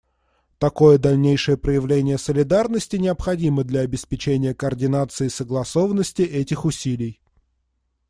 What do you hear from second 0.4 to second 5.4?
Такое дальнейшее проявление солидарности необходимо для обеспечения координации и